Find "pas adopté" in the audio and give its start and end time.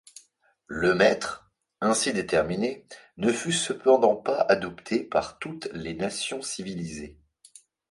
4.15-5.03